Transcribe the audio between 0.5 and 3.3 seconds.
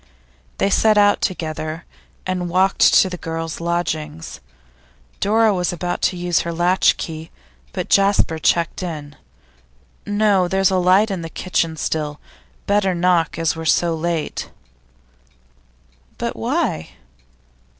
They set out together, and walked to the